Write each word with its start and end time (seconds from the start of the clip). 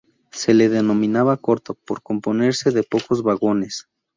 Se 0.31 0.55
le 0.55 0.67
denominaba 0.67 1.37
"corto" 1.37 1.75
por 1.75 2.01
componerse 2.01 2.71
de 2.71 2.81
pocos 2.81 3.21
vagones. 3.21 3.87